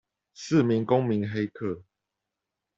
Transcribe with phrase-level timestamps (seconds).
[0.33, 1.83] 四名公民黑客